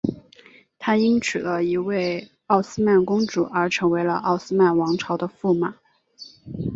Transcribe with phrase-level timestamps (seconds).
[0.79, 5.75] 他因娶了一位奥斯曼公主而成为了奥斯曼王朝的驸马。